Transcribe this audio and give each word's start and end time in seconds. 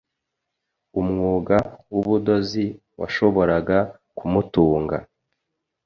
Umwuga 1.01 1.57
w’ubudozi 1.93 2.65
washoboraga 2.99 3.77
kumutunga 4.17 4.97